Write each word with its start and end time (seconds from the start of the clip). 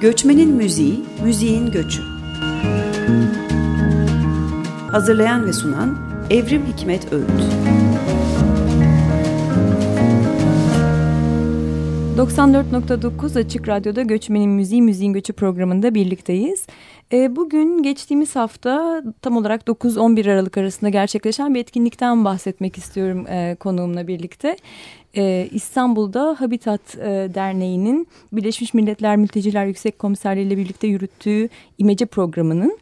Göçmenin 0.00 0.54
Müziği, 0.54 1.04
Müziğin 1.24 1.70
Göçü. 1.70 2.02
Hazırlayan 4.90 5.46
ve 5.46 5.52
sunan 5.52 5.98
Evrim 6.30 6.66
Hikmet 6.66 7.12
Öğüt. 7.12 7.28
94.9 12.18 13.38
Açık 13.38 13.68
Radyo'da 13.68 14.02
Göçmenin 14.02 14.50
Müziği, 14.50 14.82
Müziğin 14.82 15.12
Göçü 15.12 15.32
programında 15.32 15.94
birlikteyiz. 15.94 16.66
E, 17.12 17.36
bugün 17.36 17.82
geçtiğimiz 17.82 18.36
hafta 18.36 19.02
tam 19.22 19.36
olarak 19.36 19.62
9-11 19.62 20.32
Aralık 20.32 20.58
arasında 20.58 20.90
gerçekleşen 20.90 21.54
bir 21.54 21.60
etkinlikten 21.60 22.24
bahsetmek 22.24 22.78
istiyorum 22.78 23.26
e, 23.26 23.56
konuğumla 23.60 24.06
birlikte. 24.06 24.56
E, 25.16 25.48
İstanbul'da 25.52 26.36
Habitat 26.38 26.96
e, 26.96 27.30
Derneği'nin 27.34 28.08
Birleşmiş 28.32 28.74
Milletler 28.74 29.16
Mülteciler 29.16 29.66
Yüksek 29.66 29.98
Komiserliği 29.98 30.46
ile 30.46 30.56
birlikte 30.56 30.86
yürüttüğü 30.86 31.48
İmece 31.78 32.06
programının 32.06 32.78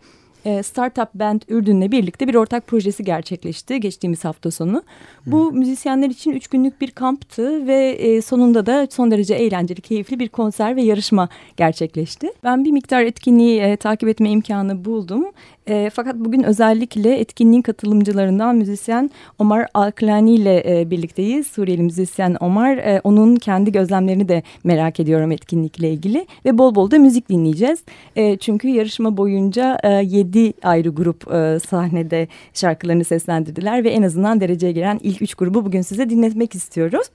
e, 0.47 0.63
Startup 0.63 1.15
Band 1.15 1.43
Ürdün'le 1.49 1.93
birlikte 1.93 2.29
bir 2.29 2.35
ortak 2.35 2.67
projesi 2.67 3.05
gerçekleşti 3.05 3.81
geçtiğimiz 3.81 4.25
hafta 4.25 4.51
sonu. 4.51 4.83
Bu 5.27 5.53
müzisyenler 5.53 6.11
için 6.11 6.31
üç 6.31 6.49
günlük 6.49 6.81
bir 6.81 6.91
kamptı 6.91 7.67
ve 7.67 7.91
e, 7.91 8.23
sonunda 8.23 8.67
da 8.67 8.87
son 8.91 9.11
derece 9.11 9.35
eğlenceli, 9.35 9.81
keyifli 9.81 10.19
bir 10.19 10.29
konser 10.29 10.77
ve 10.77 10.83
yarışma 10.83 11.29
gerçekleşti. 11.57 12.33
Ben 12.45 12.65
bir 12.65 12.73
miktar 12.73 13.03
etkinliği 13.03 13.61
e, 13.61 13.77
takip 13.77 14.09
etme 14.09 14.31
imkanı 14.31 14.85
buldum. 14.85 15.25
E, 15.69 15.91
fakat 15.91 16.17
bugün 16.17 16.43
özellikle 16.43 17.19
etkinliğin 17.19 17.63
katılımcılarından 17.63 18.57
müzisyen 18.57 19.11
Omar 19.39 19.67
Alklani 19.75 20.35
ile 20.35 20.81
e, 20.81 20.91
birlikteyiz. 20.91 21.47
Suriyeli 21.47 21.83
müzisyen 21.83 22.37
Omar. 22.41 22.77
E, 22.77 23.01
onun 23.05 23.37
kendi 23.37 23.73
gözlemlerini 23.73 24.29
de 24.29 24.43
merak 24.65 25.01
ediyorum 25.01 25.33
etkinlikle 25.33 25.91
ilgili. 25.91 26.27
Ve 26.45 26.59
bol 26.59 26.75
bol 26.75 26.91
da 26.91 26.99
müzik 26.99 27.29
dinleyeceğiz. 27.29 27.79
E, 28.17 28.37
çünkü 28.37 28.69
yarışma 28.69 29.17
boyunca 29.17 29.79
e, 29.83 29.89
7 29.91 30.53
ayrı 30.63 30.89
grup 30.89 31.35
e, 31.35 31.59
sahnede 31.67 32.29
şarkılarını 32.55 33.05
seslendirdiler. 33.05 33.85
Ve 33.85 33.91
en 33.91 34.03
azından 34.03 34.41
dereceye 34.41 34.73
giren 34.73 35.01
ilk 35.03 35.23
üç 35.23 35.35
grubu 35.35 35.65
bugün 35.65 35.83
size 35.83 36.11
dinletmek 36.11 36.55
istiyoruz. 36.55 37.07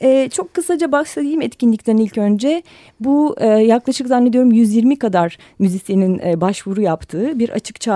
E, 0.00 0.28
çok 0.28 0.54
kısaca 0.54 0.92
bahsedeyim 0.92 1.42
etkinlikten 1.42 1.96
ilk 1.96 2.18
önce. 2.18 2.62
Bu 3.00 3.36
e, 3.38 3.46
yaklaşık 3.46 4.06
zannediyorum 4.06 4.52
120 4.52 4.98
kadar 4.98 5.38
müzisyenin 5.58 6.18
e, 6.18 6.40
başvuru 6.40 6.82
yaptığı 6.82 7.38
bir 7.38 7.50
açık 7.50 7.80
çağrı 7.80 7.91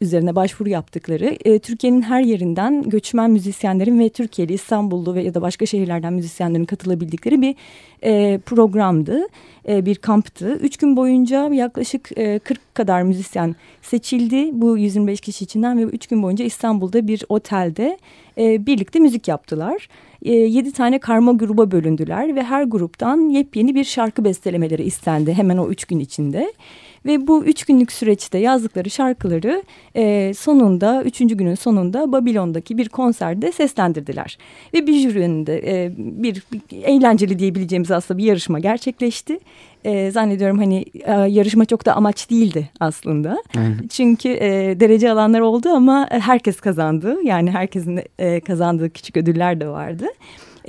üzerine 0.00 0.34
başvuru 0.36 0.68
yaptıkları 0.68 1.36
e, 1.44 1.58
Türkiye'nin 1.58 2.02
her 2.02 2.20
yerinden 2.20 2.82
göçmen 2.82 3.30
müzisyenlerin 3.30 3.98
ve 3.98 4.08
Türkiye'li 4.08 4.52
İstanbullu 4.52 5.14
ve 5.14 5.22
ya 5.22 5.34
da 5.34 5.42
başka 5.42 5.66
şehirlerden 5.66 6.12
müzisyenlerin 6.12 6.64
katılabildikleri 6.64 7.42
bir 7.42 7.54
e, 8.04 8.38
programdı. 8.38 9.26
E, 9.68 9.86
bir 9.86 9.94
kamptı. 9.94 10.58
Üç 10.62 10.76
gün 10.76 10.96
boyunca 10.96 11.48
yaklaşık 11.54 12.18
e, 12.18 12.38
40 12.38 12.74
kadar 12.74 13.02
müzisyen 13.02 13.54
seçildi 13.82 14.50
bu 14.52 14.78
125 14.78 15.20
kişi 15.20 15.44
içinden 15.44 15.78
ve 15.78 15.82
üç 15.82 16.06
gün 16.06 16.22
boyunca 16.22 16.44
İstanbul'da 16.44 17.08
bir 17.08 17.24
otelde 17.28 17.98
e, 18.38 18.66
birlikte 18.66 18.98
müzik 18.98 19.28
yaptılar. 19.28 19.88
E, 20.22 20.32
yedi 20.32 20.72
tane 20.72 20.98
karma 20.98 21.32
gruba 21.32 21.70
bölündüler 21.70 22.34
ve 22.34 22.42
her 22.42 22.64
gruptan 22.64 23.28
yepyeni 23.28 23.74
bir 23.74 23.84
şarkı 23.84 24.24
bestelemeleri 24.24 24.82
istendi 24.82 25.34
hemen 25.34 25.56
o 25.56 25.68
üç 25.68 25.84
gün 25.84 25.98
içinde. 25.98 26.52
Ve 27.06 27.26
bu 27.26 27.44
üç 27.44 27.64
günlük 27.64 27.92
süreçte 27.92 28.38
yazdıkları 28.38 28.90
şarkıları 28.90 29.62
e, 29.96 30.34
sonunda, 30.34 31.02
üçüncü 31.02 31.34
günün 31.34 31.54
sonunda 31.54 32.12
Babilon'daki 32.12 32.78
bir 32.78 32.88
konserde 32.88 33.52
seslendirdiler. 33.52 34.38
Ve 34.74 34.86
bir 34.86 35.00
jüri 35.00 35.20
önünde 35.20 35.84
e, 35.84 35.92
bir, 35.96 36.42
bir 36.52 36.82
eğlenceli 36.82 37.38
diyebileceğimiz 37.38 37.90
aslında 37.90 38.18
bir 38.18 38.24
yarışma 38.24 38.58
gerçekleşti. 38.58 39.38
E, 39.84 40.10
zannediyorum 40.10 40.58
hani 40.58 40.84
e, 40.94 41.12
yarışma 41.12 41.64
çok 41.64 41.86
da 41.86 41.96
amaç 41.96 42.30
değildi 42.30 42.70
aslında. 42.80 43.42
Hı. 43.52 43.88
Çünkü 43.88 44.28
e, 44.28 44.80
derece 44.80 45.10
alanlar 45.10 45.40
oldu 45.40 45.68
ama 45.68 46.06
herkes 46.10 46.60
kazandı. 46.60 47.16
Yani 47.24 47.50
herkesin 47.50 48.00
e, 48.18 48.40
kazandığı 48.40 48.90
küçük 48.90 49.16
ödüller 49.16 49.60
de 49.60 49.68
vardı. 49.68 50.06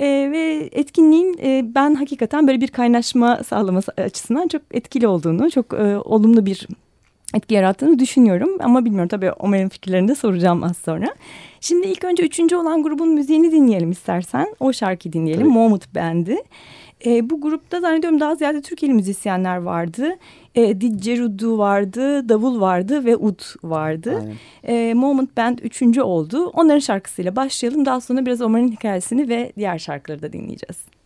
E, 0.02 0.30
ve 0.32 0.68
etkinliğin 0.72 1.38
e, 1.42 1.74
ben 1.74 1.94
hakikaten 1.94 2.46
böyle 2.46 2.60
bir 2.60 2.68
kaynaşma 2.68 3.44
sağlaması 3.44 3.92
açısından 3.96 4.48
çok 4.48 4.62
etkili 4.70 5.06
olduğunu, 5.06 5.50
çok 5.50 5.72
e, 5.72 5.98
olumlu 5.98 6.46
bir 6.46 6.68
etki 7.34 7.54
yarattığını 7.54 7.98
düşünüyorum. 7.98 8.50
Ama 8.60 8.84
bilmiyorum 8.84 9.08
tabii 9.08 9.32
Omer'in 9.32 9.68
fikirlerini 9.68 10.08
de 10.08 10.14
soracağım 10.14 10.62
az 10.62 10.76
sonra. 10.76 11.06
Şimdi 11.60 11.86
ilk 11.86 12.04
önce 12.04 12.22
üçüncü 12.22 12.56
olan 12.56 12.82
grubun 12.82 13.08
müziğini 13.08 13.52
dinleyelim 13.52 13.90
istersen. 13.90 14.46
O 14.60 14.72
şarkıyı 14.72 15.12
dinleyelim. 15.12 15.42
Tabii. 15.42 15.52
Momut 15.52 15.94
Band'i. 15.94 16.42
E, 17.06 17.30
bu 17.30 17.40
grupta 17.40 17.80
zannediyorum 17.80 18.20
daha 18.20 18.34
ziyade 18.34 18.62
Türkiye'li 18.62 18.94
müzisyenler 18.94 19.56
vardı. 19.56 20.16
E, 20.54 20.80
Didgeridoo 20.80 21.58
vardı, 21.58 22.28
davul 22.28 22.60
vardı 22.60 23.04
ve 23.04 23.16
ud 23.16 23.40
vardı. 23.64 24.22
E, 24.64 24.94
Moment 24.94 25.36
Band 25.36 25.58
üçüncü 25.58 26.02
oldu. 26.02 26.46
Onların 26.46 26.78
şarkısıyla 26.78 27.36
başlayalım. 27.36 27.86
Daha 27.86 28.00
sonra 28.00 28.26
biraz 28.26 28.42
Omar'ın 28.42 28.68
hikayesini 28.68 29.28
ve 29.28 29.52
diğer 29.56 29.78
şarkıları 29.78 30.22
da 30.22 30.32
dinleyeceğiz. 30.32 31.01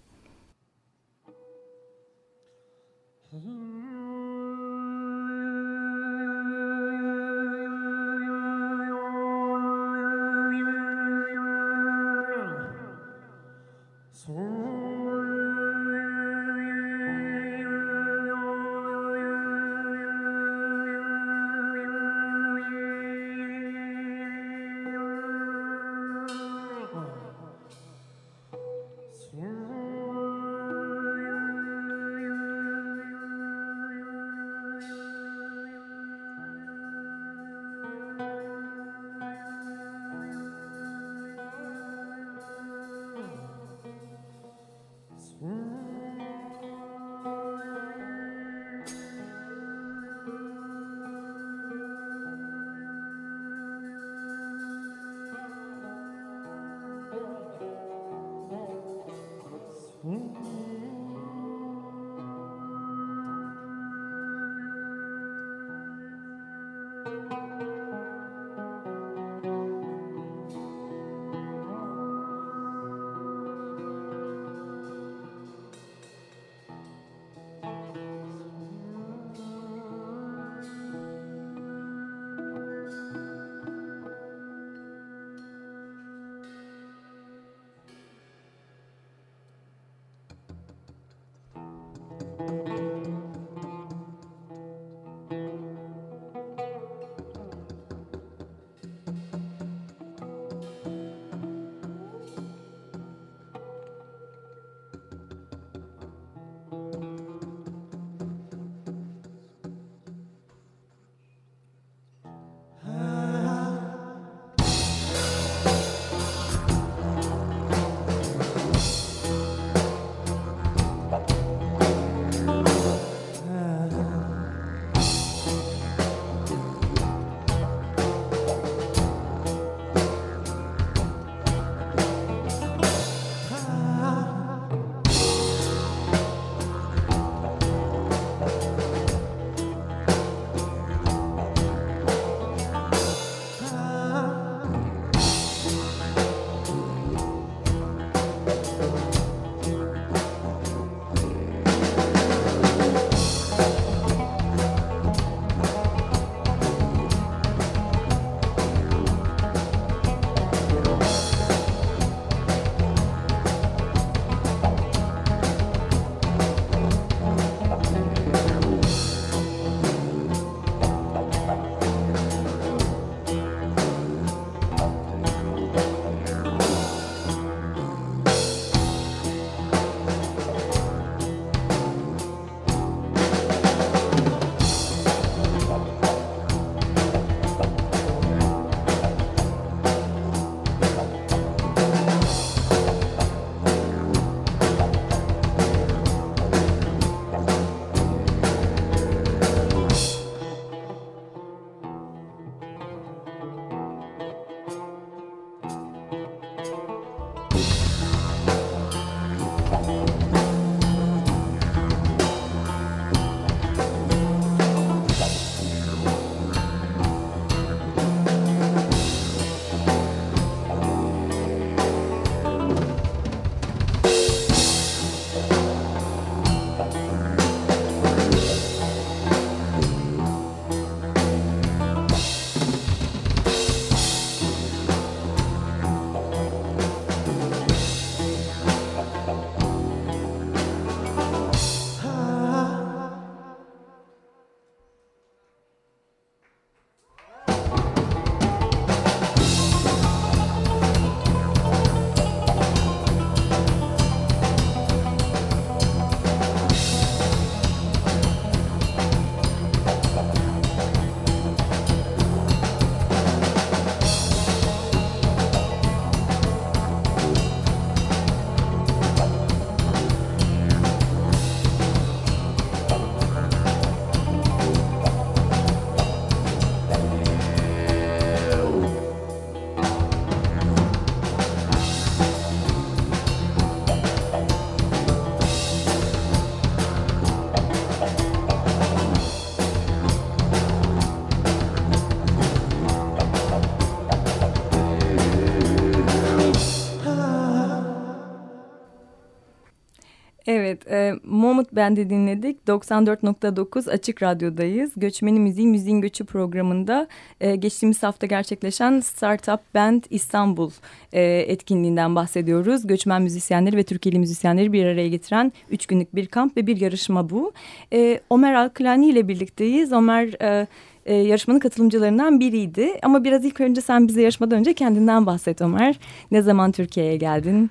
E, 300.90 301.12
Moment 301.24 301.76
Band'i 301.76 302.10
dinledik. 302.10 302.56
94.9 302.68 303.90
Açık 303.90 304.22
Radyo'dayız. 304.22 304.92
Göçmeni 304.96 305.40
Müziği, 305.40 305.66
Müziğin 305.66 306.00
Göçü 306.00 306.24
programında 306.24 307.08
e, 307.40 307.56
geçtiğimiz 307.56 308.02
hafta 308.02 308.26
gerçekleşen 308.26 309.00
Startup 309.00 309.74
Band 309.74 310.02
İstanbul 310.10 310.70
e, 311.12 311.22
etkinliğinden 311.22 312.14
bahsediyoruz. 312.14 312.86
Göçmen 312.86 313.22
müzisyenleri 313.22 313.76
ve 313.76 313.82
Türkiye'li 313.82 314.18
müzisyenleri 314.18 314.72
bir 314.72 314.84
araya 314.84 315.08
getiren 315.08 315.52
üç 315.70 315.86
günlük 315.86 316.14
bir 316.14 316.26
kamp 316.26 316.56
ve 316.56 316.66
bir 316.66 316.80
yarışma 316.80 317.30
bu. 317.30 317.52
E, 317.92 318.20
Ömer 318.30 318.54
Alklani 318.54 319.08
ile 319.08 319.28
birlikteyiz. 319.28 319.92
Ömer... 319.92 320.42
E, 320.42 320.66
e, 321.06 321.14
yarışmanın 321.14 321.58
katılımcılarından 321.58 322.40
biriydi. 322.40 322.98
Ama 323.02 323.24
biraz 323.24 323.44
ilk 323.44 323.60
önce 323.60 323.80
sen 323.80 324.08
bize 324.08 324.22
yarışmadan 324.22 324.58
önce 324.58 324.74
kendinden 324.74 325.26
bahset 325.26 325.60
Ömer. 325.60 325.98
Ne 326.30 326.42
zaman 326.42 326.72
Türkiye'ye 326.72 327.16
geldin? 327.16 327.70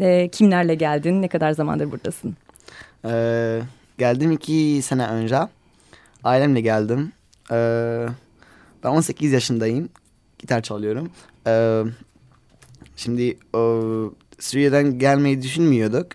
E, 0.00 0.28
kimlerle 0.28 0.74
geldin? 0.74 1.22
Ne 1.22 1.28
kadar 1.28 1.52
zamandır 1.52 1.92
buradasın? 1.92 2.36
Ee, 3.06 3.62
geldim 3.98 4.32
iki 4.32 4.80
sene 4.82 5.06
önce. 5.06 5.38
Ailemle 6.24 6.60
geldim. 6.60 7.12
Ee, 7.50 8.06
ben 8.84 8.88
18 8.88 9.32
yaşındayım. 9.32 9.88
Gitar 10.38 10.60
çalıyorum. 10.60 11.10
Ee, 11.46 11.82
şimdi 12.96 13.38
o, 13.52 13.82
Suriye'den 14.38 14.98
gelmeyi 14.98 15.42
düşünmüyorduk. 15.42 16.06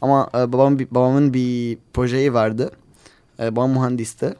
Ama 0.00 0.30
e, 0.34 0.52
babam 0.52 0.78
babamın 0.78 1.34
bir 1.34 1.78
projeyi 1.92 2.34
vardı. 2.34 2.70
E, 3.40 3.56
babam 3.56 3.70
mühendisti. 3.70 4.34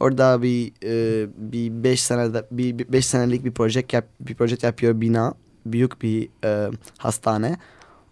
Orada 0.00 0.42
bir 0.42 0.72
e, 0.84 1.26
bir 1.36 1.84
beş 1.84 2.02
senede 2.02 2.46
bir 2.50 2.92
beş 2.92 3.06
senelik 3.06 3.44
bir 3.44 3.52
proje 3.52 3.84
yap, 3.92 4.04
bir 4.20 4.34
proje 4.34 4.56
yapıyor 4.62 5.00
bina 5.00 5.34
büyük 5.66 6.02
bir 6.02 6.28
e, 6.44 6.70
hastane. 6.98 7.56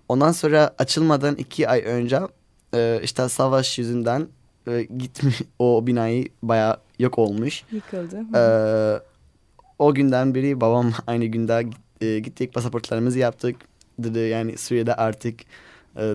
Ondan 0.09 0.33
sonra 0.33 0.75
açılmadan 0.79 1.35
iki 1.35 1.69
ay 1.69 1.83
önce 1.87 2.21
e, 2.75 3.01
işte 3.03 3.29
savaş 3.29 3.79
yüzünden 3.79 4.29
e, 4.69 4.83
gitmiş 4.83 5.43
o 5.59 5.87
binayı 5.87 6.29
baya 6.43 6.79
yok 6.99 7.19
olmuş. 7.19 7.65
Yıkıldı. 7.73 8.23
E, 8.37 8.43
o 9.79 9.95
günden 9.95 10.35
beri 10.35 10.61
babam 10.61 10.93
aynı 11.07 11.25
günde 11.25 11.67
e, 12.01 12.19
gittik 12.19 12.55
pasaportlarımızı 12.55 13.19
yaptık. 13.19 13.57
Dedi 13.99 14.19
yani 14.19 14.59
Suriye'de 14.59 14.95
artık 14.95 15.41
e, 15.97 16.15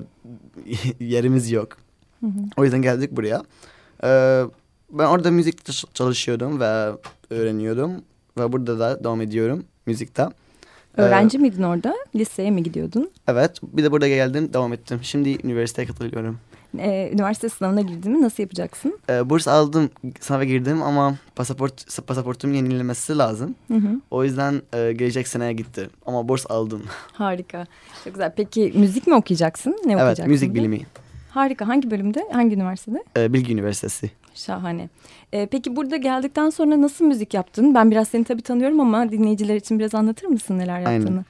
yerimiz 1.00 1.52
yok. 1.52 1.78
Hı 2.20 2.26
hı. 2.26 2.40
O 2.58 2.64
yüzden 2.64 2.82
geldik 2.82 3.12
buraya. 3.12 3.44
E, 4.04 4.10
ben 4.92 5.06
orada 5.06 5.32
müzik 5.32 5.94
çalışıyordum 5.94 6.60
ve 6.60 6.92
öğreniyordum. 7.30 7.92
Ve 8.38 8.52
burada 8.52 8.80
da 8.80 9.04
devam 9.04 9.22
ediyorum 9.22 9.66
müzikte. 9.86 10.30
Öğrenci 10.98 11.38
ee, 11.38 11.42
miydin 11.42 11.64
orada? 11.64 11.96
Liseye 12.16 12.52
mi 12.52 12.64
gidiyordun? 12.64 13.12
Evet. 13.28 13.60
Bir 13.64 13.84
de 13.84 13.92
burada 13.92 14.08
geldim, 14.08 14.54
devam 14.54 14.74
ettim. 14.74 15.00
Şimdi 15.02 15.48
üniversiteye 15.48 15.88
katılıyorum. 15.88 16.40
Ee, 16.79 17.10
üniversite 17.13 17.50
sınavına 17.50 17.81
girdin 17.81 18.12
mi? 18.12 18.22
Nasıl 18.22 18.43
yapacaksın? 18.43 19.00
Ee, 19.10 19.29
burs 19.29 19.48
aldım, 19.48 19.89
sınava 20.19 20.43
girdim 20.43 20.84
ama 20.84 21.15
pasaport 21.36 22.05
pasaportum 22.07 22.53
yenilenmesi 22.53 23.17
lazım. 23.17 23.55
Hı 23.67 23.74
hı. 23.74 24.01
O 24.12 24.24
yüzden 24.24 24.62
e, 24.74 24.93
gelecek 24.93 25.27
seneye 25.27 25.53
gitti. 25.53 25.89
Ama 26.05 26.27
burs 26.27 26.46
aldım. 26.50 26.84
Harika. 27.13 27.65
Çok 28.03 28.13
güzel. 28.13 28.34
Peki 28.36 28.74
müzik 28.75 29.07
mi 29.07 29.15
okuyacaksın? 29.15 29.72
Ne 29.72 29.77
evet, 29.91 29.96
okuyacaksın? 29.96 30.24
Evet, 30.24 30.31
müzik 30.31 30.53
bilimi. 30.55 30.79
Harika. 31.29 31.67
Hangi 31.67 31.91
bölümde? 31.91 32.27
Hangi 32.31 32.55
üniversitede? 32.55 33.03
Ee, 33.17 33.34
Bilgi 33.34 33.53
Üniversitesi. 33.53 34.12
Şahane. 34.34 34.89
Ee, 35.34 35.48
peki 35.51 35.75
burada 35.75 35.98
geldikten 35.98 36.50
sonra 36.50 36.81
nasıl 36.81 37.05
müzik 37.05 37.34
yaptın? 37.34 37.75
Ben 37.75 37.91
biraz 37.91 38.07
seni 38.07 38.24
tabii 38.24 38.41
tanıyorum 38.41 38.79
ama 38.79 39.12
dinleyiciler 39.12 39.55
için 39.55 39.79
biraz 39.79 39.96
anlatır 39.96 40.27
mısın 40.27 40.57
neler 40.57 40.79
yaptığını? 40.79 41.25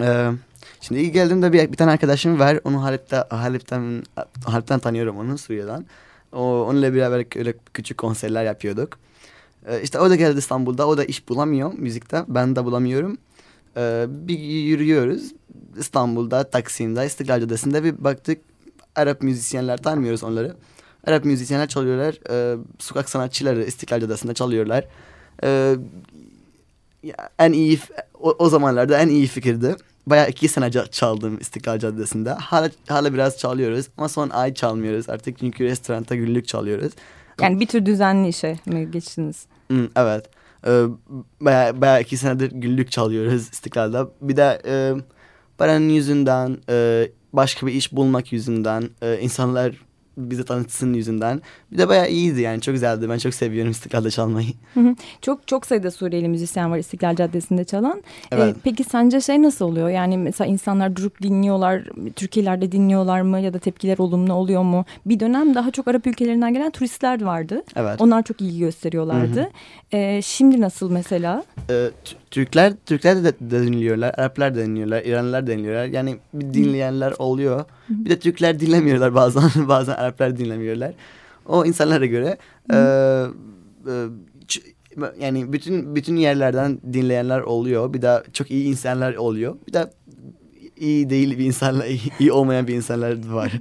Aynen. 0.00 0.38
Şimdi 0.86 1.00
ilk 1.00 1.14
geldiğimde 1.14 1.52
bir, 1.52 1.72
bir 1.72 1.76
tane 1.76 1.90
arkadaşım 1.90 2.38
var. 2.38 2.60
Onu 2.64 2.82
Halep'te, 2.82 3.16
Halep'ten, 3.16 4.02
Halep'ten 4.44 4.78
tanıyorum 4.78 5.16
onu 5.18 5.38
Suriye'den. 5.38 5.86
O, 6.32 6.42
onunla 6.42 6.94
beraber 6.94 7.38
öyle 7.38 7.54
küçük 7.74 7.98
konserler 7.98 8.44
yapıyorduk. 8.44 8.98
Ee, 9.66 9.82
işte 9.82 10.00
o 10.00 10.10
da 10.10 10.16
geldi 10.16 10.38
İstanbul'da. 10.38 10.88
O 10.88 10.96
da 10.96 11.04
iş 11.04 11.28
bulamıyor 11.28 11.72
müzikte. 11.72 12.24
Ben 12.28 12.56
de 12.56 12.64
bulamıyorum. 12.64 13.18
Ee, 13.76 14.06
bir 14.08 14.38
yürüyoruz. 14.38 15.32
İstanbul'da, 15.78 16.50
Taksim'de, 16.50 17.06
İstiklal 17.06 17.40
Caddesi'nde 17.40 17.84
bir 17.84 18.04
baktık. 18.04 18.40
Arap 18.96 19.22
müzisyenler 19.22 19.82
tanımıyoruz 19.82 20.24
onları. 20.24 20.56
Arap 21.06 21.24
müzisyenler 21.24 21.68
çalıyorlar. 21.68 22.30
E, 22.30 22.56
sokak 22.78 23.10
sanatçıları 23.10 23.64
İstiklal 23.64 24.00
Caddesi'nde 24.00 24.34
çalıyorlar. 24.34 24.84
E, 25.42 25.76
en 27.38 27.52
iyi 27.52 27.80
o, 28.20 28.34
o 28.38 28.48
zamanlarda 28.48 28.98
en 28.98 29.08
iyi 29.08 29.26
fikirdi. 29.26 29.76
Bayağı 30.06 30.28
iki 30.28 30.48
sene 30.48 30.70
çaldım 30.70 31.38
İstiklal 31.40 31.78
Caddesi'nde. 31.78 32.30
Hala, 32.30 32.70
hala 32.88 33.14
biraz 33.14 33.38
çalıyoruz 33.38 33.86
ama 33.98 34.08
son 34.08 34.30
ay 34.30 34.54
çalmıyoruz 34.54 35.08
artık 35.08 35.38
çünkü 35.38 35.64
restoranda 35.64 36.14
günlük 36.14 36.48
çalıyoruz. 36.48 36.92
Yani 37.40 37.60
bir 37.60 37.66
tür 37.66 37.86
düzenli 37.86 38.28
işe 38.28 38.58
mi 38.66 38.90
geçtiniz? 38.90 39.46
Hmm, 39.68 39.88
evet. 39.96 40.30
Ee, 40.66 40.84
bayağı, 41.40 41.80
bayağı 41.80 42.00
iki 42.00 42.16
senedir 42.16 42.50
günlük 42.50 42.90
çalıyoruz 42.90 43.42
İstiklal'da. 43.52 44.08
Bir 44.20 44.36
de 44.36 44.62
e, 44.66 44.94
paranın 45.58 45.88
yüzünden, 45.88 46.58
e, 46.68 47.08
başka 47.32 47.66
bir 47.66 47.72
iş 47.72 47.92
bulmak 47.92 48.32
yüzünden 48.32 48.90
e, 49.02 49.18
insanlar 49.18 49.86
bize 50.16 50.44
tanıtsın 50.44 50.94
yüzünden. 50.94 51.42
Bir 51.72 51.78
de 51.78 51.88
bayağı 51.88 52.08
iyiydi 52.08 52.40
yani 52.40 52.60
çok 52.60 52.74
güzeldi. 52.74 53.08
Ben 53.08 53.18
çok 53.18 53.34
seviyorum 53.34 53.70
İstiklal'de 53.70 54.10
çalmayı. 54.10 54.48
Çok 55.22 55.48
çok 55.48 55.66
sayıda 55.66 55.90
Suriyeli 55.90 56.28
müzisyen 56.28 56.70
var 56.70 56.78
İstiklal 56.78 57.16
Caddesi'nde 57.16 57.64
çalan. 57.64 58.02
Evet. 58.32 58.56
Ee, 58.56 58.60
peki 58.64 58.84
sence 58.84 59.20
şey 59.20 59.42
nasıl 59.42 59.64
oluyor? 59.64 59.88
Yani 59.88 60.18
mesela 60.18 60.48
insanlar 60.48 60.96
durup 60.96 61.22
dinliyorlar, 61.22 61.82
Türkiye'lerde 62.16 62.72
dinliyorlar 62.72 63.20
mı 63.20 63.40
ya 63.40 63.54
da 63.54 63.58
tepkiler 63.58 63.98
olumlu 63.98 64.32
oluyor 64.32 64.62
mu? 64.62 64.84
Bir 65.06 65.20
dönem 65.20 65.54
daha 65.54 65.70
çok 65.70 65.88
Arap 65.88 66.06
ülkelerinden 66.06 66.54
gelen 66.54 66.70
turistler 66.70 67.22
vardı. 67.22 67.62
Evet. 67.76 68.00
Onlar 68.00 68.22
çok 68.22 68.40
ilgi 68.40 68.58
gösteriyorlardı. 68.58 69.50
Ee, 69.92 70.20
şimdi 70.22 70.60
nasıl 70.60 70.90
mesela? 70.90 71.44
Ee, 71.70 71.90
Türkler 72.36 72.72
Türkler 72.86 73.24
de, 73.24 73.32
de 73.40 73.62
dinliyorlar, 73.62 74.14
Araplar 74.16 74.54
da 74.54 74.58
dinliyorlar, 74.58 75.02
İranlılar 75.02 75.46
da 75.46 75.50
dinliyorlar. 75.50 75.84
Yani 75.84 76.16
bir 76.34 76.54
dinleyenler 76.54 77.14
oluyor. 77.18 77.64
Bir 77.88 78.10
de 78.10 78.18
Türkler 78.18 78.60
dinlemiyorlar 78.60 79.14
bazen, 79.14 79.50
bazen 79.68 79.92
Araplar 79.92 80.38
dinlemiyorlar. 80.38 80.92
O 81.46 81.64
insanlara 81.64 82.06
göre 82.06 82.38
e, 82.72 82.76
e, 82.76 84.06
yani 85.18 85.52
bütün 85.52 85.96
bütün 85.96 86.16
yerlerden 86.16 86.80
dinleyenler 86.92 87.40
oluyor. 87.40 87.94
Bir 87.94 88.02
de 88.02 88.22
çok 88.32 88.50
iyi 88.50 88.66
insanlar 88.66 89.14
oluyor. 89.14 89.56
Bir 89.68 89.72
de 89.72 89.90
iyi 90.76 91.10
değil 91.10 91.38
bir 91.38 91.44
insanla 91.44 91.86
iyi, 91.86 92.00
iyi 92.20 92.32
olmayan 92.32 92.66
bir 92.66 92.74
insanlar 92.74 93.28
var. 93.28 93.52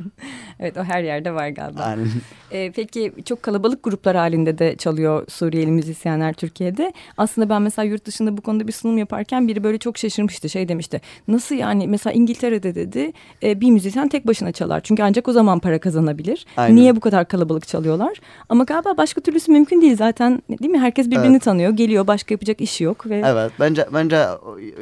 evet 0.60 0.76
o 0.76 0.84
her 0.84 1.02
yerde 1.02 1.34
var 1.34 1.48
galiba. 1.48 1.82
Aynen. 1.82 2.08
Ee, 2.52 2.72
peki 2.76 3.12
çok 3.24 3.42
kalabalık 3.42 3.82
gruplar 3.82 4.16
halinde 4.16 4.58
de 4.58 4.76
çalıyor 4.76 5.24
Suriyeli 5.28 5.70
müzisyenler 5.70 6.32
Türkiye'de. 6.32 6.92
Aslında 7.16 7.48
ben 7.48 7.62
mesela 7.62 7.86
yurt 7.86 8.04
dışında 8.04 8.36
bu 8.36 8.42
konuda 8.42 8.66
bir 8.66 8.72
sunum 8.72 8.98
yaparken 8.98 9.48
biri 9.48 9.64
böyle 9.64 9.78
çok 9.78 9.98
şaşırmıştı. 9.98 10.48
Şey 10.48 10.68
demişti 10.68 11.00
nasıl 11.28 11.54
yani 11.54 11.88
mesela 11.88 12.14
İngiltere'de 12.14 12.74
dedi 12.74 13.12
e, 13.42 13.60
bir 13.60 13.70
müzisyen 13.70 14.08
tek 14.08 14.26
başına 14.26 14.52
çalar. 14.52 14.80
Çünkü 14.80 15.02
ancak 15.02 15.28
o 15.28 15.32
zaman 15.32 15.58
para 15.58 15.78
kazanabilir. 15.78 16.46
Aynen. 16.56 16.76
Niye 16.76 16.96
bu 16.96 17.00
kadar 17.00 17.28
kalabalık 17.28 17.68
çalıyorlar? 17.68 18.20
Ama 18.48 18.64
galiba 18.64 18.96
başka 18.96 19.20
türlüsü 19.20 19.52
mümkün 19.52 19.80
değil 19.80 19.96
zaten 19.96 20.42
değil 20.48 20.70
mi? 20.70 20.78
Herkes 20.78 21.06
birbirini 21.06 21.30
evet. 21.30 21.42
tanıyor 21.42 21.70
geliyor 21.70 22.06
başka 22.06 22.34
yapacak 22.34 22.60
işi 22.60 22.84
yok. 22.84 23.06
ve. 23.06 23.22
Evet 23.26 23.52
bence 23.60 23.86
bence 23.94 24.26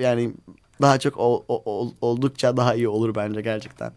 yani 0.00 0.30
daha 0.83 0.99
çok 0.99 1.16
ol, 1.16 1.42
ol, 1.49 1.90
oldukça 2.00 2.56
daha 2.56 2.75
iyi 2.75 2.88
olur 2.88 3.14
bence 3.14 3.40
gerçekten. 3.40 3.92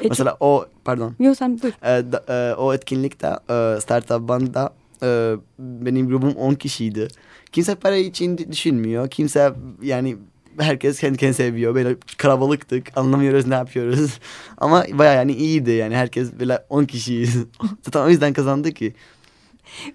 E, 0.00 0.08
Mesela 0.08 0.36
o 0.40 0.66
pardon. 0.84 1.14
Yok 1.20 1.36
sen 1.36 1.62
dur. 1.62 1.68
E, 1.82 2.12
da, 2.12 2.24
e, 2.28 2.54
o 2.54 2.74
etkinlikte 2.74 3.26
e, 3.26 3.80
Startup 3.80 4.28
Band'da 4.28 4.72
e, 5.02 5.34
benim 5.58 6.08
grubum 6.08 6.32
10 6.34 6.54
kişiydi. 6.54 7.08
Kimse 7.52 7.74
para 7.74 7.96
için 7.96 8.38
düşünmüyor. 8.38 9.10
Kimse 9.10 9.52
yani 9.82 10.16
herkes 10.58 11.00
kendi 11.00 11.18
kendini 11.18 11.34
seviyor. 11.34 11.74
Böyle 11.74 11.96
kalabalıktık. 12.18 12.98
Anlamıyoruz 12.98 13.46
ne 13.46 13.54
yapıyoruz. 13.54 14.18
Ama 14.58 14.84
baya 14.92 15.12
yani 15.12 15.32
iyiydi 15.32 15.70
yani. 15.70 15.96
Herkes 15.96 16.32
böyle 16.32 16.64
10 16.70 16.84
kişiyiz. 16.84 17.36
Zaten 17.82 18.00
o 18.00 18.08
yüzden 18.08 18.32
kazandı 18.32 18.72
ki. 18.72 18.94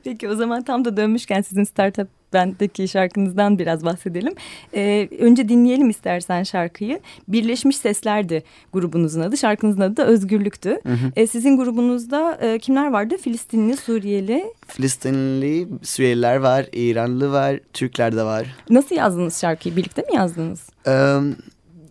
Peki 0.03 0.29
o 0.29 0.35
zaman 0.35 0.63
tam 0.63 0.85
da 0.85 0.97
dönmüşken 0.97 1.41
sizin 1.41 1.63
Startup 1.63 2.07
Band'deki 2.33 2.87
şarkınızdan 2.87 3.59
biraz 3.59 3.85
bahsedelim. 3.85 4.33
Ee, 4.73 5.09
önce 5.19 5.49
dinleyelim 5.49 5.89
istersen 5.89 6.43
şarkıyı. 6.43 6.99
Birleşmiş 7.27 7.77
Sesler'di 7.77 8.43
grubunuzun 8.73 9.21
adı. 9.21 9.37
Şarkınızın 9.37 9.81
adı 9.81 9.97
da 9.97 10.05
Özgürlük'tü. 10.05 10.69
Hı 10.69 10.93
hı. 10.93 11.11
Ee, 11.15 11.27
sizin 11.27 11.57
grubunuzda 11.57 12.37
e, 12.41 12.59
kimler 12.59 12.91
vardı? 12.91 13.17
Filistinli, 13.17 13.77
Suriyeli? 13.77 14.45
Filistinli, 14.67 15.67
Suriyeliler 15.83 16.35
var, 16.35 16.65
İranlı 16.73 17.31
var, 17.31 17.59
Türkler 17.73 18.15
de 18.15 18.23
var. 18.23 18.55
Nasıl 18.69 18.95
yazdınız 18.95 19.41
şarkıyı? 19.41 19.75
Birlikte 19.75 20.01
mi 20.01 20.15
yazdınız? 20.15 20.69
Ee, 20.87 20.91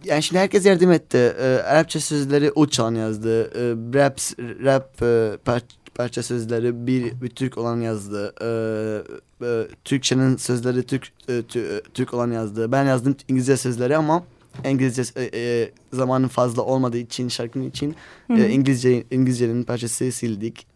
yani 0.05 0.23
şimdi 0.23 0.41
herkes 0.41 0.67
yardım 0.67 0.93
etti. 0.93 1.35
Ee, 1.41 1.45
Arapça 1.45 2.01
sözleri 2.01 2.53
Uçan 2.55 2.95
yazdı. 2.95 3.45
Ee, 3.45 3.75
rap, 3.99 4.21
rap 4.65 5.03
e, 5.03 5.37
parça 5.45 5.67
sözleri 6.23 6.87
bir, 6.87 7.21
bir 7.21 7.29
Türk 7.29 7.59
olan 7.59 7.81
yazdı. 7.81 8.35
Ee, 8.43 9.47
e, 9.47 9.67
Türkçenin 9.85 10.37
sözleri 10.37 10.83
Türk 10.83 11.13
e, 11.29 11.43
Türk 11.95 12.15
olan 12.15 12.31
yazdı. 12.31 12.73
Ben 12.73 12.85
yazdım 12.85 13.17
İngilizce 13.29 13.57
sözleri 13.57 13.97
ama 13.97 14.23
İngilizce 14.65 15.03
e, 15.17 15.31
e, 15.35 15.71
zamanın 15.93 16.29
fazla 16.29 16.63
olmadığı 16.63 16.99
için 16.99 17.29
şarkının 17.29 17.69
için 17.69 17.97
e, 18.31 18.49
İngilizce 18.49 19.05
İngilizcenin 19.11 19.63
parçası 19.65 20.13
sildik. 20.13 20.67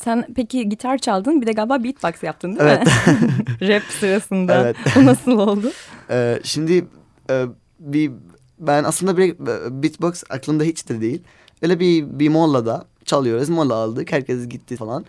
Sen 0.00 0.26
peki 0.36 0.68
gitar 0.68 0.98
çaldın 0.98 1.40
bir 1.40 1.46
de 1.46 1.52
galiba 1.52 1.84
beatbox 1.84 2.22
yaptın 2.22 2.48
değil 2.48 2.60
Evet. 2.62 2.86
mi? 2.86 3.68
Rap 3.68 3.82
sırasında. 3.82 4.62
Evet. 4.62 4.76
O 4.96 5.04
nasıl 5.04 5.32
oldu? 5.38 5.72
E, 6.10 6.40
şimdi 6.44 6.84
e, 7.30 7.44
bir 7.80 8.10
ben 8.58 8.84
aslında 8.84 9.16
bir 9.16 9.32
e, 9.32 9.82
beatbox 9.82 10.24
aklımda 10.30 10.64
hiç 10.64 10.88
de 10.88 11.00
değil. 11.00 11.22
Öyle 11.62 11.80
bir 11.80 12.18
bir 12.18 12.28
mollada 12.28 12.84
çalıyoruz. 13.04 13.48
Molla 13.48 13.74
aldık. 13.74 14.12
Herkes 14.12 14.48
gitti 14.48 14.76
falan. 14.76 15.04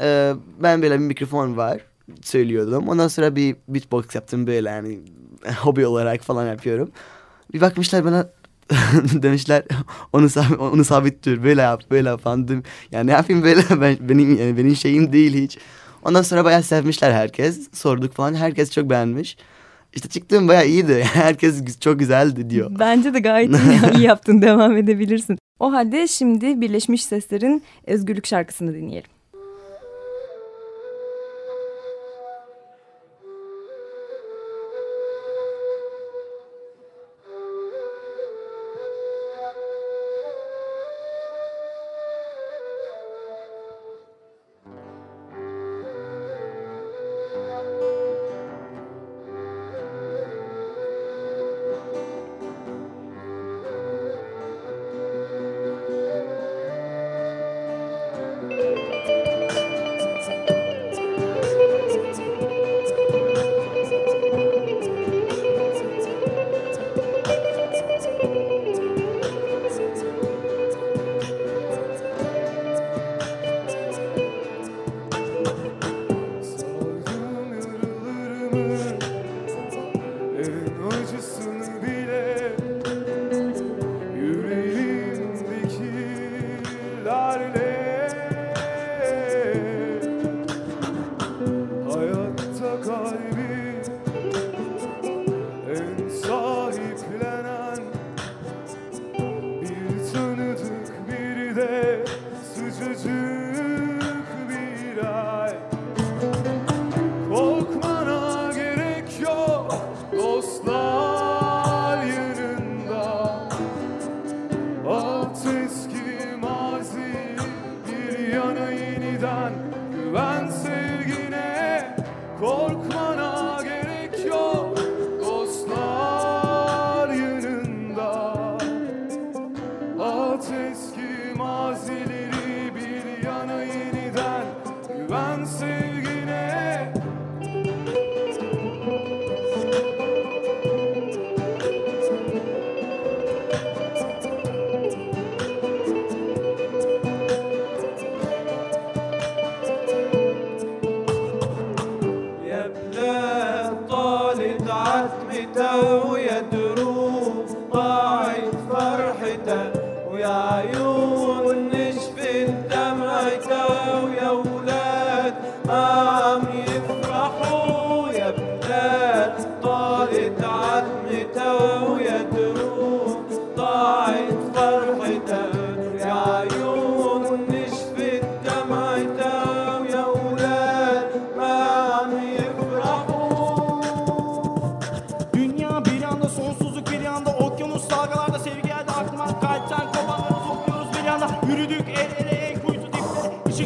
E, 0.00 0.32
ben 0.62 0.82
böyle 0.82 0.94
bir 0.94 1.04
mikrofon 1.04 1.56
var 1.56 1.80
söylüyordum. 2.22 2.88
Ondan 2.88 3.08
sonra 3.08 3.36
bir 3.36 3.56
beatbox 3.68 4.14
yaptım 4.14 4.46
böyle 4.46 4.68
yani 4.68 4.98
hobi 5.58 5.86
olarak 5.86 6.20
falan 6.20 6.46
yapıyorum. 6.46 6.90
Bir 7.54 7.60
bakmışlar 7.60 8.04
bana 8.04 8.28
demişler 9.22 9.62
onu 10.12 10.28
sabit, 10.28 10.60
onu 10.60 10.84
sabit 10.84 11.26
dur 11.26 11.42
böyle 11.44 11.62
yap 11.62 11.82
böyle 11.90 12.08
yap 12.08 12.20
falan. 12.22 12.64
Yani 12.92 13.06
ne 13.06 13.12
yapayım 13.12 13.42
böyle 13.42 13.62
ben, 13.80 13.96
benim 14.00 14.38
yani 14.38 14.58
benim 14.58 14.76
şeyim 14.76 15.12
değil 15.12 15.34
hiç. 15.34 15.58
Ondan 16.04 16.22
sonra 16.22 16.44
bayağı 16.44 16.62
sevmişler 16.62 17.12
herkes. 17.12 17.68
Sorduk 17.72 18.12
falan 18.12 18.34
herkes 18.34 18.70
çok 18.70 18.90
beğenmiş. 18.90 19.36
İşte 19.94 20.08
çıktığım 20.08 20.48
bayağı 20.48 20.66
iyiydi. 20.66 21.04
Herkes 21.12 21.80
çok 21.80 21.98
güzeldi 21.98 22.50
diyor. 22.50 22.70
Bence 22.78 23.14
de 23.14 23.20
gayet 23.20 23.50
iyi 23.94 24.02
yaptın. 24.02 24.42
Devam 24.42 24.76
edebilirsin. 24.76 25.38
O 25.60 25.72
halde 25.72 26.06
şimdi 26.08 26.60
Birleşmiş 26.60 27.04
Sesler'in 27.04 27.62
Özgürlük 27.86 28.26
şarkısını 28.26 28.74
dinleyelim. 28.74 29.13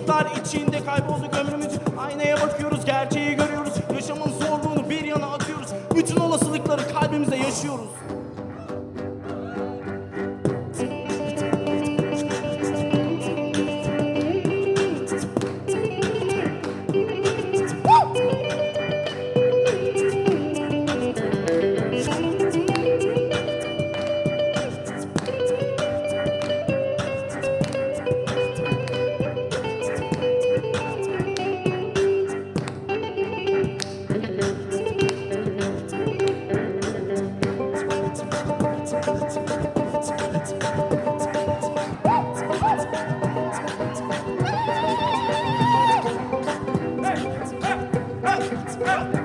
Bulutlar 0.08 0.26
içinde 0.46 0.84
kayboldu 0.84 1.26
ömrümüz. 1.40 1.72
Aynaya 1.98 2.36
bakıyoruz. 2.40 2.77
Let's 48.80 49.12
go! 49.12 49.17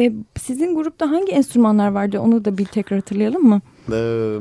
El 0.00 0.06
ele 0.06 0.14
en 0.14 0.24
kuytu 0.24 0.30
dipte 0.30 0.34
ışıklar 0.34 0.34
içinde 0.34 0.36
E, 0.36 0.40
sizin 0.40 0.74
grupta 0.74 1.10
hangi 1.10 1.32
enstrümanlar 1.32 1.88
vardı 1.88 2.20
onu 2.20 2.44
da 2.44 2.58
bir 2.58 2.64
tekrar 2.64 2.98
hatırlayalım 2.98 3.48
mı? 3.48 3.60
Ee, 3.92 4.38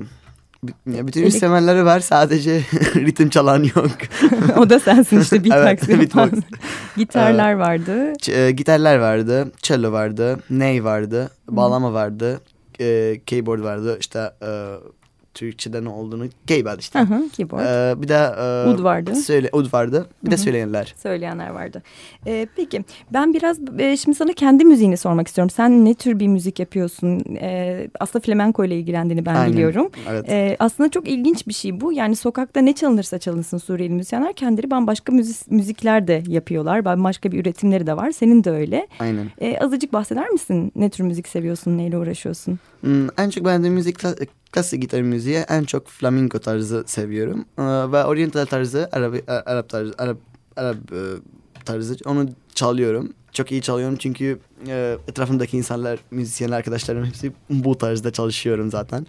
ya 0.98 1.08
bütün 1.08 1.24
instrumenleri 1.24 1.86
var 1.86 2.00
sadece 2.00 2.62
ritim 2.95 3.30
çalan 3.30 3.63
yok. 3.63 3.91
o 4.58 4.69
da 4.69 4.80
sensin 4.80 5.19
işte 5.19 5.43
beatbox 5.43 5.89
Evet, 5.89 6.00
beatbox. 6.00 6.39
Gitarlar 6.98 7.54
vardı. 7.54 8.13
Ç- 8.13 8.48
e, 8.48 8.52
gitarlar 8.52 8.98
vardı, 8.98 9.52
cello 9.62 9.91
vardı, 9.91 10.39
ney 10.50 10.84
vardı, 10.84 11.30
bağlama 11.50 11.93
vardı, 11.93 12.41
e, 12.80 13.22
keyboard 13.26 13.63
vardı. 13.63 13.98
İşte 14.00 14.32
e, 14.41 14.50
Türkçe'de 15.39 15.84
ne 15.84 15.89
olduğunu 15.89 16.25
keyboard 16.47 16.80
işte. 16.80 16.99
Hı 16.99 17.04
hı, 17.04 17.30
keyboard. 17.30 17.65
Ee, 17.65 18.02
bir 18.02 18.08
de 18.08 18.13
e, 18.13 18.69
Ud 18.69 18.84
vardı. 18.84 19.15
Söyle, 19.15 19.49
ud 19.54 19.73
vardı. 19.73 20.10
Bir 20.25 20.32
de 20.32 20.36
Hı 20.36 20.39
hı. 20.39 20.43
söyleyenler. 20.43 20.95
Söyleyenler 21.04 21.49
vardı. 21.49 21.84
Ee, 22.28 22.47
peki 22.56 22.84
ben 23.13 23.34
biraz 23.34 23.60
e, 23.80 23.97
şimdi 23.97 24.17
sana 24.17 24.34
kendi 24.34 24.65
müziğini 24.65 24.97
sormak 24.97 25.28
istiyorum. 25.28 25.49
Sen 25.49 25.86
ne 25.86 25.93
tür 25.93 26.19
bir 26.19 26.28
müzik 26.28 26.60
yapıyorsun? 26.60 27.23
Ee, 27.41 27.88
aslında 27.99 28.25
flamenko 28.25 28.65
ile 28.65 28.80
ilgilendiğini 28.80 29.25
ben 29.25 29.36
Aynen. 29.36 29.54
biliyorum. 29.54 29.89
Evet. 30.10 30.25
Ee, 30.30 30.56
aslında 30.60 30.89
çok 30.89 31.08
ilginç 31.08 31.47
bir 31.47 31.54
şey 31.54 31.82
bu. 31.82 31.93
Yani 31.93 32.15
sokakta 32.15 32.62
ne 32.62 32.73
çalınırsa 32.73 33.19
çalınsın 33.19 33.58
Suriyeli 33.58 33.93
müzisyenler 33.93 34.34
kendileri 34.34 34.71
bambaşka 34.71 35.12
müzik, 35.12 35.52
müzikler 35.52 36.08
de 36.08 36.23
yapıyorlar. 36.28 36.86
Bambaşka 36.86 37.32
bir 37.32 37.39
üretimleri 37.41 37.88
de 37.88 37.97
var. 37.97 38.12
Senin 38.12 38.43
de 38.43 38.52
öyle. 38.52 38.88
Aynen. 38.99 39.25
Ee, 39.41 39.58
azıcık 39.58 39.93
bahseder 39.93 40.30
misin? 40.30 40.71
Ne 40.75 40.89
tür 40.89 41.04
müzik 41.04 41.28
seviyorsun? 41.28 41.78
Neyle 41.78 41.97
uğraşıyorsun? 41.97 42.60
Hmm, 42.82 43.08
en 43.17 43.30
çok 43.30 43.45
beğendiğim 43.45 43.73
müzik 43.75 43.99
klasik 44.51 44.81
gitar 44.81 45.01
müziği. 45.01 45.38
En 45.38 45.63
çok 45.63 45.88
flamenco 45.88 46.39
tarzı 46.39 46.83
seviyorum. 46.88 47.45
Ee, 47.57 47.63
ve 47.63 48.05
oriental 48.05 48.45
tarzı, 48.45 48.89
Arap, 48.91 49.15
Arap 49.27 49.69
tarzı, 49.69 49.93
Arap, 49.97 50.17
Arap 50.55 50.77
e, 50.91 51.01
tarzı 51.65 51.97
onu 52.05 52.29
çalıyorum. 52.55 53.13
Çok 53.31 53.51
iyi 53.51 53.62
çalıyorum 53.62 53.95
çünkü 53.95 54.39
e, 54.67 54.97
etrafımdaki 55.07 55.57
insanlar, 55.57 55.99
müzisyenler 56.12 56.57
arkadaşlarım 56.57 57.05
hepsi 57.05 57.31
bu 57.49 57.77
tarzda 57.77 58.12
çalışıyorum 58.12 58.71
zaten. 58.71 59.07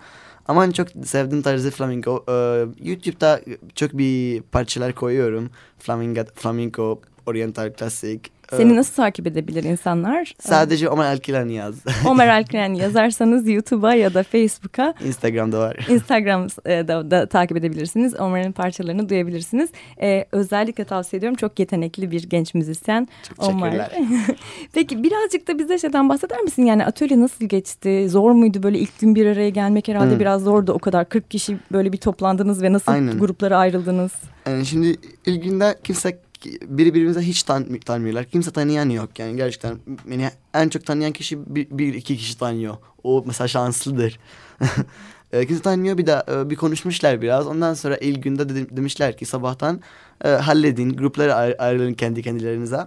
Ama 0.48 0.64
en 0.64 0.70
çok 0.70 0.88
sevdiğim 1.04 1.42
tarzı 1.42 1.70
flamenco. 1.70 2.24
Ee, 2.28 2.66
YouTube'da 2.88 3.40
çok 3.74 3.98
bir 3.98 4.42
parçalar 4.42 4.94
koyuyorum. 4.94 5.50
Flamenco, 5.78 6.24
flamenco 6.34 7.00
oriental 7.26 7.72
klasik. 7.72 8.30
Ee, 8.52 8.56
Seni 8.56 8.76
nasıl 8.76 8.94
takip 8.94 9.26
edebilir 9.26 9.64
insanlar? 9.64 10.34
Sadece 10.40 10.88
Omar 10.88 11.04
Alkilan 11.06 11.48
yaz. 11.48 11.74
Ömer 12.10 12.28
Alkren 12.40 12.74
yazarsanız 12.74 13.48
YouTube'a 13.48 13.94
ya 13.94 14.14
da 14.14 14.22
Facebook'a 14.22 14.94
Instagram'da 15.06 15.58
var. 15.58 15.76
Instagram'da 15.88 17.10
da 17.10 17.26
takip 17.26 17.56
edebilirsiniz. 17.56 18.14
Ömer'in 18.14 18.52
parçalarını 18.52 19.08
duyabilirsiniz. 19.08 19.70
Ee, 20.02 20.24
özellikle 20.32 20.84
tavsiye 20.84 21.18
ediyorum. 21.18 21.36
Çok 21.36 21.58
yetenekli 21.58 22.10
bir 22.10 22.22
genç 22.22 22.54
müzisyen. 22.54 23.08
Çok 23.28 23.38
teşekkürler. 23.38 23.90
Peki 24.72 25.02
birazcık 25.02 25.48
da 25.48 25.58
bize 25.58 25.78
şeyden 25.78 26.08
bahseder 26.08 26.40
misin? 26.40 26.62
Yani 26.64 26.84
atölye 26.84 27.20
nasıl 27.20 27.44
geçti? 27.44 28.06
Zor 28.10 28.30
muydu 28.30 28.62
böyle 28.62 28.78
ilk 28.78 29.00
gün 29.00 29.14
bir 29.14 29.26
araya 29.26 29.48
gelmek 29.48 29.88
herhalde 29.88 30.14
Hı. 30.14 30.20
biraz 30.20 30.42
zordu. 30.42 30.72
O 30.72 30.78
kadar 30.78 31.08
40 31.08 31.30
kişi 31.30 31.56
böyle 31.72 31.92
bir 31.92 31.98
toplandınız 31.98 32.62
ve 32.62 32.72
nasıl 32.72 32.92
Aynen. 32.92 33.18
gruplara 33.18 33.58
ayrıldınız? 33.58 34.12
Yani 34.46 34.66
şimdi 34.66 34.96
ilk 35.26 35.44
günde 35.44 35.74
kimse 35.84 36.18
biri 36.44 36.94
birbirimize 36.94 37.20
hiç 37.20 37.42
tan 37.42 37.78
tanımıyorlar. 37.78 38.24
Kimse 38.24 38.50
tanıyan 38.50 38.90
yok 38.90 39.18
yani 39.18 39.36
gerçekten. 39.36 39.78
Beni 40.10 40.30
en 40.54 40.68
çok 40.68 40.86
tanıyan 40.86 41.12
kişi 41.12 41.54
bir, 41.54 41.66
bir 41.70 41.94
iki 41.94 42.16
kişi 42.16 42.38
tanıyor. 42.38 42.76
O 43.04 43.24
mesela 43.26 43.48
şanslıdır. 43.48 44.18
E, 45.32 45.46
kimse 45.46 45.62
tanımıyor 45.62 45.98
bir 45.98 46.06
de 46.06 46.22
e, 46.32 46.50
bir 46.50 46.56
konuşmuşlar 46.56 47.22
biraz. 47.22 47.46
Ondan 47.46 47.74
sonra 47.74 47.96
ilk 47.96 48.22
günde 48.22 48.48
de, 48.48 48.76
demişler 48.76 49.16
ki 49.16 49.26
sabahtan 49.26 49.80
e, 50.24 50.28
halledin 50.28 50.96
gruplara 50.96 51.32
ayr- 51.32 51.56
ayrılın 51.58 51.94
kendi 51.94 52.22
kendilerinize. 52.22 52.86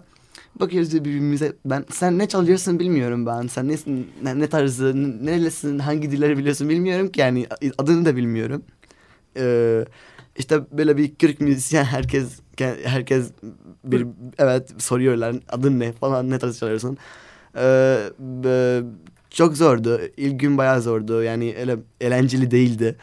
Bakıyoruz 0.56 0.94
birbirimize 0.94 1.54
ben 1.66 1.86
sen 1.92 2.20
ne 2.20 2.28
çalıyorsun 2.28 2.80
bilmiyorum 2.80 3.26
ben. 3.26 3.48
Sen 3.48 3.68
ne, 3.68 3.76
ne, 4.24 4.40
ne 4.40 4.48
tarzı, 4.48 4.94
nerelisin, 5.26 5.80
hangi 5.80 6.12
dilleri 6.12 6.38
biliyorsun 6.38 6.70
bilmiyorum 6.70 7.12
ki 7.12 7.20
yani 7.20 7.48
adını 7.78 8.06
da 8.06 8.16
bilmiyorum. 8.16 8.64
Eee 9.36 9.86
işte 10.38 10.62
böyle 10.72 10.98
bir 10.98 11.16
40 11.16 11.42
müzisyen 11.42 11.84
herkes 11.84 12.40
herkes 12.84 13.32
bir 13.84 14.08
evet 14.38 14.74
soruyorlar 14.78 15.36
adın 15.50 15.80
ne 15.80 15.92
falan 15.92 16.30
ne 16.30 16.40
tarz 16.40 16.60
çalıyorsun. 16.60 16.98
Ee, 17.58 18.00
e, 18.46 18.82
çok 19.30 19.58
zordu. 19.58 20.02
İlk 20.18 20.40
gün 20.40 20.58
bayağı 20.58 20.82
zordu. 20.82 21.24
Yani 21.24 21.56
öyle 21.60 21.78
eğlenceli 22.02 22.52
değildi. 22.52 22.96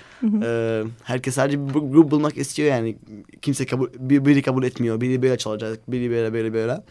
Ee, 0.42 0.82
herkes 1.02 1.34
sadece 1.34 1.68
bir 1.68 1.72
grup 1.72 2.10
bulmak 2.10 2.36
istiyor 2.36 2.68
yani. 2.68 2.96
Kimse 3.42 3.66
kabul 3.66 3.88
bir, 3.98 4.24
biri 4.24 4.42
kabul 4.42 4.62
etmiyor. 4.62 5.00
Biri 5.00 5.22
böyle 5.22 5.38
çalacak, 5.38 5.92
biri 5.92 6.10
böyle 6.10 6.32
böyle 6.32 6.52
böyle. 6.52 6.82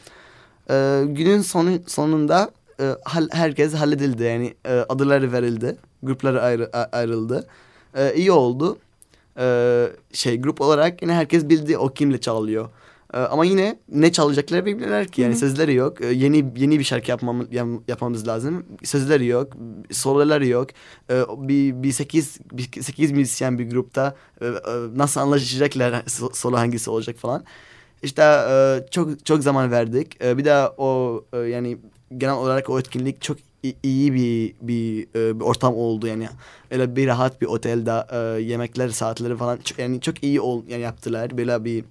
Ee, 0.69 1.03
günün 1.07 1.41
sonu 1.41 1.71
sonunda 1.87 2.51
e, 2.79 2.95
herkes 3.31 3.73
halledildi. 3.73 4.23
Yani 4.23 4.53
e, 4.65 4.73
adları 4.73 5.31
verildi. 5.31 5.77
Gruplara 6.03 6.41
ayrı, 6.41 6.69
ayrıldı. 6.91 7.47
Ee, 7.95 8.13
iyi 8.15 8.31
oldu 8.31 8.77
e, 9.39 9.87
şey 10.13 10.41
grup 10.41 10.61
olarak 10.61 11.01
yine 11.01 11.13
herkes 11.13 11.49
bildi 11.49 11.77
o 11.77 11.89
kimle 11.89 12.21
çalıyor. 12.21 12.69
E, 13.13 13.17
ama 13.17 13.45
yine 13.45 13.79
ne 13.89 14.11
çalacakları 14.11 14.65
bilmiyorlar 14.65 15.07
ki 15.07 15.21
yani 15.21 15.35
sözleri 15.35 15.73
yok. 15.73 16.01
E, 16.01 16.07
yeni 16.07 16.45
yeni 16.55 16.79
bir 16.79 16.83
şarkı 16.83 17.11
yapmam, 17.11 17.47
yapmamız 17.87 18.27
lazım. 18.27 18.65
Sözleri 18.83 19.25
yok, 19.25 19.53
soloları 19.91 20.47
yok. 20.47 20.69
E, 21.09 21.23
bir 21.37 21.83
bir 21.83 21.91
sekiz 21.91 22.39
bir 22.51 22.81
sekiz 22.81 23.11
müzisyen 23.11 23.59
bir 23.59 23.69
grupta 23.69 24.15
e, 24.41 24.45
e, 24.45 24.51
nasıl 24.95 25.21
anlaşacaklar 25.21 25.93
so- 26.07 26.35
solo 26.35 26.57
hangisi 26.57 26.89
olacak 26.89 27.15
falan. 27.17 27.43
İşte 28.03 28.21
e, 28.23 28.85
çok 28.91 29.25
çok 29.25 29.43
zaman 29.43 29.71
verdik. 29.71 30.23
E, 30.23 30.37
bir 30.37 30.45
de 30.45 30.55
o 30.77 31.21
e, 31.33 31.37
yani 31.37 31.77
genel 32.17 32.35
olarak 32.35 32.69
o 32.69 32.79
etkinlik 32.79 33.21
çok 33.21 33.37
iyi 33.83 34.13
bir 34.13 34.53
bir, 34.61 35.07
e, 35.15 35.39
bir 35.39 35.45
ortam 35.45 35.75
oldu 35.75 36.07
yani 36.07 36.27
öyle 36.71 36.95
bir 36.95 37.07
rahat 37.07 37.41
bir 37.41 37.45
otelde 37.47 38.05
e, 38.11 38.41
yemekler 38.41 38.89
saatleri 38.89 39.37
falan 39.37 39.57
çok, 39.57 39.79
yani 39.79 40.01
çok 40.01 40.23
iyi 40.23 40.41
ol 40.41 40.63
yani 40.67 40.81
yaptılar 40.81 41.37
böyle 41.37 41.65
bir 41.65 41.83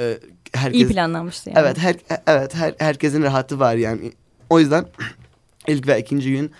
e, 0.00 0.18
herkes 0.52 0.80
İyi 0.80 0.88
planlanmıştı 0.88 1.50
yani. 1.50 1.58
evet 1.58 1.78
her 1.78 1.96
evet 2.26 2.54
her 2.54 2.74
herkesin 2.78 3.22
rahatı 3.22 3.60
var 3.60 3.74
yani 3.74 4.12
o 4.50 4.60
yüzden 4.60 4.86
ilk 5.68 5.86
ve 5.86 6.00
ikinci 6.00 6.32
gün 6.32 6.50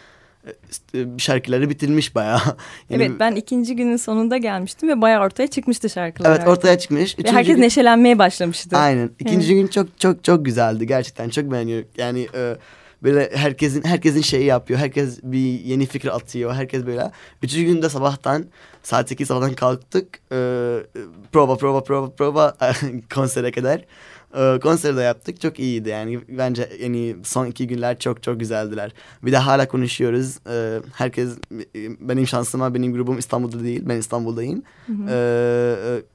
e, 0.46 0.50
işte 0.70 1.06
şarkıları 1.18 1.70
bitirmiş 1.70 2.14
bayağı. 2.14 2.40
Yani, 2.90 3.02
Evet 3.02 3.12
ben 3.20 3.34
ikinci 3.34 3.76
günün 3.76 3.96
sonunda 3.96 4.36
gelmiştim 4.36 4.88
ve 4.88 5.00
bayağı 5.00 5.24
ortaya 5.24 5.46
çıkmıştı 5.46 5.90
şarkılar. 5.90 6.30
evet 6.30 6.38
artık. 6.40 6.52
ortaya 6.52 6.78
çıkmış. 6.78 7.18
Ve 7.18 7.32
herkes 7.32 7.54
gün- 7.56 7.62
neşelenmeye 7.62 8.18
başlamıştı. 8.18 8.76
Aynen. 8.76 9.10
İkinci 9.18 9.54
gün 9.54 9.66
çok 9.66 10.00
çok 10.00 10.24
çok 10.24 10.44
güzeldi 10.44 10.86
gerçekten. 10.86 11.28
Çok 11.28 11.52
beğeniyorum. 11.52 11.88
Yani 11.96 12.28
e, 12.34 12.56
böyle 13.04 13.30
herkesin 13.34 13.84
herkesin 13.84 14.20
şeyi 14.20 14.44
yapıyor. 14.44 14.80
Herkes 14.80 15.20
bir 15.22 15.60
yeni 15.60 15.86
fikir 15.86 16.16
atıyor. 16.16 16.54
Herkes 16.54 16.86
böyle. 16.86 17.10
Üçüncü 17.42 17.64
günde 17.64 17.88
sabahtan 17.88 18.44
saat 18.82 19.08
8 19.08 19.28
sabahtan 19.28 19.54
kalktık. 19.54 20.20
E, 20.32 20.36
prova 21.32 21.56
prova 21.56 21.82
prova 21.84 22.10
prova 22.10 22.56
konsere 23.14 23.50
kadar. 23.50 23.84
E, 24.36 24.60
konseri 24.60 24.96
de 24.96 25.02
yaptık. 25.02 25.40
Çok 25.40 25.58
iyiydi 25.58 25.88
yani. 25.88 26.20
Bence 26.28 26.68
yani 26.82 27.16
son 27.22 27.46
iki 27.46 27.66
günler 27.66 27.98
çok 27.98 28.22
çok 28.22 28.40
güzeldiler. 28.40 28.92
Bir 29.22 29.32
de 29.32 29.36
hala 29.36 29.68
konuşuyoruz. 29.68 30.38
E, 30.50 30.80
herkes 30.94 31.30
benim 32.00 32.26
şansıma 32.26 32.74
benim 32.74 32.92
grubum 32.92 33.18
İstanbul'da 33.18 33.64
değil. 33.64 33.82
Ben 33.84 33.96
İstanbul'dayım. 33.96 34.62
E, 35.08 35.14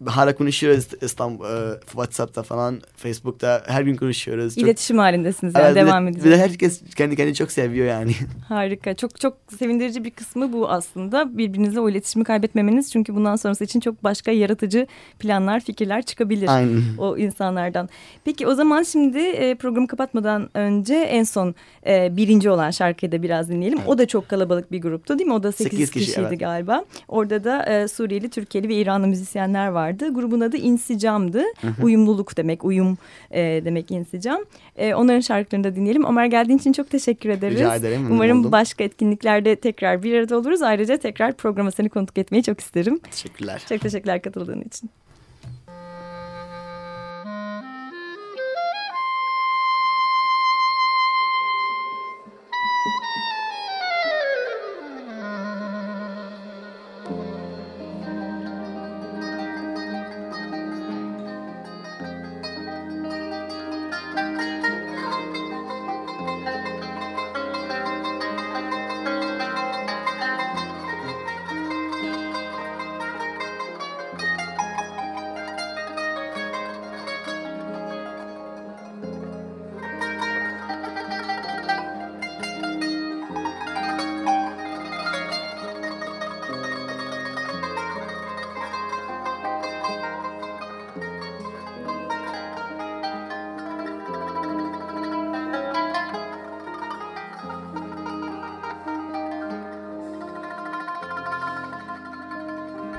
e, 0.05 0.09
hala 0.09 0.35
konuşuyoruz 0.35 0.87
İstanbul 1.01 1.45
e, 1.45 1.79
WhatsApp'ta 1.85 2.43
falan, 2.43 2.81
Facebook'ta 2.97 3.63
her 3.67 3.81
gün 3.81 3.95
konuşuyoruz. 3.95 4.55
Çok- 4.55 4.63
İletişim 4.63 4.97
halindesiniz 4.97 5.55
yani 5.55 5.65
Evet, 5.65 5.75
devam 5.75 6.07
Bir 6.07 6.23
de 6.31 6.37
herkes 6.37 6.81
kendi 6.95 7.15
kendini 7.15 7.35
çok 7.35 7.51
seviyor 7.51 7.87
yani. 7.87 8.11
Harika. 8.47 8.93
Çok 8.93 9.19
çok 9.19 9.37
sevindirici 9.59 10.03
bir 10.03 10.11
kısmı 10.11 10.53
bu 10.53 10.69
aslında. 10.69 11.37
Birbirinizle 11.37 11.79
o 11.79 11.89
iletişimi 11.89 12.25
kaybetmemeniz. 12.25 12.91
Çünkü 12.91 13.15
bundan 13.15 13.35
sonrası 13.35 13.63
için 13.63 13.79
çok 13.79 14.03
başka 14.03 14.31
yaratıcı 14.31 14.87
planlar, 15.19 15.59
fikirler 15.59 16.01
çıkabilir. 16.01 16.47
Aynen. 16.47 16.81
o 16.97 17.17
insanlardan. 17.17 17.89
Peki 18.25 18.47
o 18.47 18.55
zaman 18.55 18.83
şimdi 18.83 19.19
e, 19.19 19.55
programı 19.55 19.87
kapatmadan 19.87 20.49
önce 20.53 20.95
en 20.95 21.23
son 21.23 21.55
e, 21.87 22.17
birinci 22.17 22.49
olan 22.49 22.71
şarkıyı 22.71 23.11
da 23.11 23.21
biraz 23.23 23.49
dinleyelim. 23.49 23.79
O 23.87 23.97
da 23.97 24.07
çok 24.07 24.29
kalabalık 24.29 24.71
bir 24.71 24.81
gruptu 24.81 25.19
değil 25.19 25.27
mi? 25.27 25.33
O 25.33 25.43
da 25.43 25.51
sekiz 25.51 25.71
Sekiz 25.71 25.91
kişi, 25.91 26.05
kişiydi 26.05 26.25
evet. 26.29 26.39
galiba. 26.39 26.85
Orada 27.07 27.43
da 27.43 27.63
e, 27.65 27.87
Suriyeli, 27.87 28.29
Türkiye'li 28.29 28.69
ve 28.69 28.75
İranlı 28.75 29.07
müzisyenler 29.07 29.67
vardı. 29.67 30.13
Grubun 30.13 30.39
adı 30.41 30.57
İnsicam'dı. 30.57 31.43
Uyumluluk 31.83 32.37
demek, 32.37 32.65
uyum 32.65 32.97
e, 33.31 33.41
demek 33.65 33.91
insicam. 33.91 34.41
E, 34.77 34.93
onların 34.93 35.19
şarkılarını 35.19 35.63
da 35.63 35.75
dinleyelim. 35.75 36.03
Ömer 36.05 36.25
geldiğin 36.25 36.57
için 36.57 36.73
çok 36.73 36.89
teşekkür 36.89 37.29
ederiz. 37.29 37.57
Rica 37.59 37.75
ederim, 37.75 38.07
Umarım 38.11 38.39
oldum. 38.39 38.51
başka 38.51 38.83
etkinliklerde 38.83 39.55
tekrar 39.55 40.03
bir 40.03 40.13
arada 40.19 40.37
oluruz. 40.37 40.61
Ayrıca 40.61 40.97
tekrar 40.97 41.33
programa 41.33 41.71
seni 41.71 41.89
konuk 41.89 42.17
etmeyi 42.17 42.43
çok 42.43 42.59
isterim. 42.59 42.99
Teşekkürler. 43.11 43.63
Çok 43.69 43.81
teşekkürler 43.81 44.21
katıldığın 44.21 44.61
için. 44.61 44.89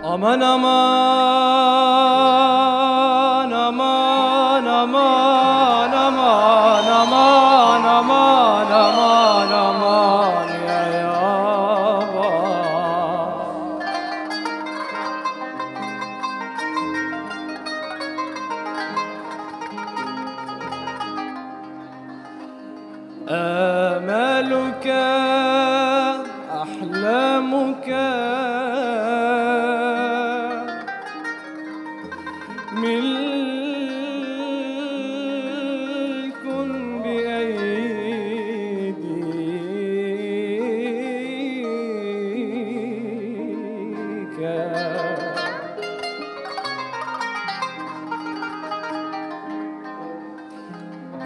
Aman 0.02 0.40
aman 0.40 1.69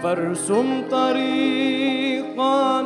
فارسم 0.05 0.83
طريقا. 0.91 2.81